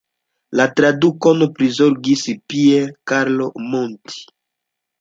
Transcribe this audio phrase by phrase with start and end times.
[0.59, 4.21] La tradukon prizorgis Pier Carlo Monti.